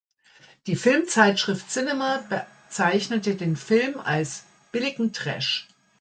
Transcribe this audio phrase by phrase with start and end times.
[0.65, 2.25] Die Filmzeitschrift Cinema
[2.67, 5.67] bezeichnete den Film als „billigen Trash“.